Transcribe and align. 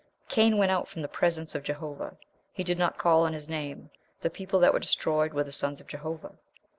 "Cain 0.29 0.57
went 0.57 0.71
out 0.71 0.87
from 0.87 1.03
the 1.03 1.07
presence 1.07 1.53
of 1.53 1.61
Jehovah;" 1.61 2.15
he 2.51 2.63
did 2.63 2.79
not 2.79 2.97
call 2.97 3.21
on 3.23 3.33
his 3.33 3.47
name; 3.47 3.91
the 4.21 4.31
people 4.31 4.59
that 4.61 4.73
were 4.73 4.79
destroyed 4.79 5.31
were 5.31 5.43
the 5.43 5.51
"sons 5.51 5.79
of 5.79 5.85
Jehovah." 5.85 6.33